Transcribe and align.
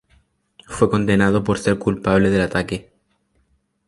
Fue 0.65 0.89
condenado 0.89 1.43
por 1.43 1.59
ser 1.59 1.77
culpable 1.77 2.31
del 2.31 2.41
ataque. 2.41 2.91